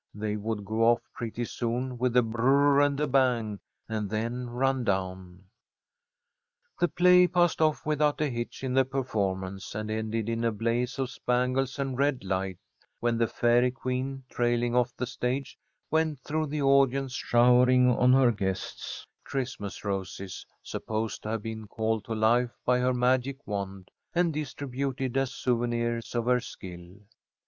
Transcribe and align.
They 0.15 0.35
would 0.35 0.65
go 0.65 0.81
off 0.85 1.03
pretty 1.13 1.45
soon 1.45 1.95
with 1.99 2.17
a 2.17 2.23
br 2.23 2.41
r 2.41 2.71
r 2.73 2.81
and 2.81 2.99
a 2.99 3.05
bang, 3.05 3.59
and 3.87 4.09
then 4.09 4.49
run 4.49 4.83
down. 4.83 5.43
The 6.79 6.87
play 6.87 7.27
passed 7.27 7.61
off 7.61 7.85
without 7.85 8.19
a 8.19 8.27
hitch 8.31 8.63
in 8.63 8.73
the 8.73 8.83
performance, 8.83 9.75
and 9.75 9.91
ended 9.91 10.27
in 10.27 10.43
a 10.43 10.51
blaze 10.51 10.97
of 10.97 11.11
spangles 11.11 11.77
and 11.77 11.99
red 11.99 12.23
light, 12.23 12.57
when 12.99 13.19
the 13.19 13.27
fairy 13.27 13.69
queen, 13.69 14.23
trailing 14.27 14.75
off 14.75 14.91
the 14.97 15.05
stage, 15.05 15.55
went 15.91 16.19
through 16.21 16.47
the 16.47 16.63
audience 16.63 17.13
showering 17.13 17.87
on 17.91 18.11
her 18.11 18.31
guests 18.31 19.05
Christmas 19.23 19.85
roses, 19.85 20.47
supposed 20.63 21.21
to 21.21 21.29
have 21.29 21.43
been 21.43 21.67
called 21.67 22.05
to 22.05 22.15
life 22.15 22.57
by 22.65 22.79
her 22.79 22.95
magic 22.95 23.45
wand, 23.45 23.91
and 24.15 24.33
distributed 24.33 25.15
as 25.15 25.31
souvenirs 25.31 26.15
of 26.15 26.25
her 26.25 26.39
skill. 26.39 26.95